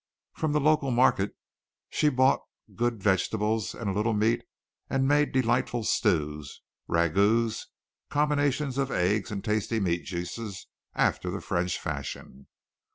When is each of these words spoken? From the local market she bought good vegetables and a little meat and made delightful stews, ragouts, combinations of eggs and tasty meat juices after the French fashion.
From 0.33 0.51
the 0.51 0.59
local 0.59 0.89
market 0.89 1.35
she 1.91 2.09
bought 2.09 2.41
good 2.73 3.03
vegetables 3.03 3.75
and 3.75 3.87
a 3.87 3.93
little 3.93 4.13
meat 4.15 4.43
and 4.89 5.07
made 5.07 5.31
delightful 5.31 5.83
stews, 5.83 6.63
ragouts, 6.89 7.67
combinations 8.09 8.79
of 8.79 8.89
eggs 8.89 9.29
and 9.29 9.43
tasty 9.45 9.79
meat 9.79 10.03
juices 10.05 10.65
after 10.95 11.29
the 11.29 11.39
French 11.39 11.77
fashion. 11.79 12.47